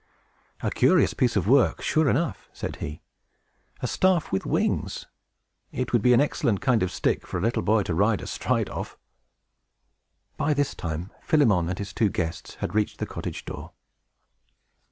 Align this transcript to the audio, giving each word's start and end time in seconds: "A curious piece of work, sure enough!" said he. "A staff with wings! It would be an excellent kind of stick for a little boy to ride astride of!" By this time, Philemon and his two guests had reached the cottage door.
"A 0.63 0.71
curious 0.71 1.13
piece 1.13 1.35
of 1.35 1.47
work, 1.47 1.79
sure 1.83 2.09
enough!" 2.09 2.49
said 2.53 2.77
he. 2.77 3.03
"A 3.81 3.87
staff 3.87 4.31
with 4.31 4.47
wings! 4.47 5.05
It 5.71 5.93
would 5.93 6.01
be 6.01 6.11
an 6.11 6.19
excellent 6.19 6.59
kind 6.59 6.81
of 6.81 6.91
stick 6.91 7.27
for 7.27 7.37
a 7.37 7.41
little 7.41 7.61
boy 7.61 7.83
to 7.83 7.93
ride 7.93 8.19
astride 8.21 8.69
of!" 8.69 8.97
By 10.37 10.55
this 10.55 10.73
time, 10.73 11.11
Philemon 11.21 11.69
and 11.69 11.77
his 11.77 11.93
two 11.93 12.09
guests 12.09 12.55
had 12.55 12.73
reached 12.73 12.97
the 12.97 13.05
cottage 13.05 13.45
door. 13.45 13.73